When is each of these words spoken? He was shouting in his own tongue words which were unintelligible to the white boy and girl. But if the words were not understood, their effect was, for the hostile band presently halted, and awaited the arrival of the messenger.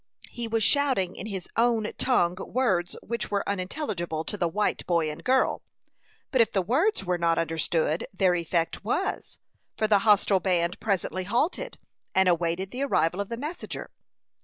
He 0.31 0.47
was 0.47 0.63
shouting 0.63 1.15
in 1.15 1.27
his 1.27 1.47
own 1.55 1.87
tongue 1.99 2.35
words 2.39 2.95
which 3.03 3.29
were 3.29 3.47
unintelligible 3.47 4.23
to 4.23 4.35
the 4.35 4.47
white 4.47 4.83
boy 4.87 5.11
and 5.11 5.23
girl. 5.23 5.61
But 6.31 6.41
if 6.41 6.51
the 6.51 6.63
words 6.63 7.05
were 7.05 7.19
not 7.19 7.37
understood, 7.37 8.07
their 8.11 8.33
effect 8.33 8.83
was, 8.83 9.37
for 9.77 9.85
the 9.85 9.99
hostile 9.99 10.39
band 10.39 10.79
presently 10.79 11.25
halted, 11.25 11.77
and 12.15 12.27
awaited 12.27 12.71
the 12.71 12.81
arrival 12.81 13.21
of 13.21 13.29
the 13.29 13.37
messenger. 13.37 13.91